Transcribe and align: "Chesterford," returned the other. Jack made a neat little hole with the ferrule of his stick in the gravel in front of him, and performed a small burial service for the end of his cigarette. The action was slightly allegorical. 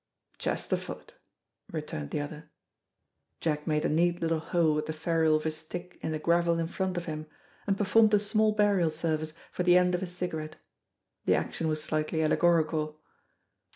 "Chesterford," 0.39 1.13
returned 1.71 2.09
the 2.09 2.21
other. 2.21 2.49
Jack 3.39 3.67
made 3.67 3.85
a 3.85 3.87
neat 3.87 4.19
little 4.19 4.39
hole 4.39 4.73
with 4.73 4.87
the 4.87 4.93
ferrule 4.93 5.35
of 5.35 5.43
his 5.43 5.55
stick 5.57 5.99
in 6.01 6.11
the 6.11 6.17
gravel 6.17 6.57
in 6.57 6.65
front 6.65 6.97
of 6.97 7.05
him, 7.05 7.27
and 7.67 7.77
performed 7.77 8.15
a 8.15 8.17
small 8.17 8.51
burial 8.51 8.89
service 8.89 9.33
for 9.51 9.61
the 9.61 9.77
end 9.77 9.93
of 9.93 10.01
his 10.01 10.11
cigarette. 10.11 10.55
The 11.25 11.35
action 11.35 11.67
was 11.67 11.83
slightly 11.83 12.23
allegorical. 12.23 12.99